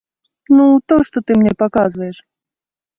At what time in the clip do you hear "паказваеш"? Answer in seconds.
1.63-2.17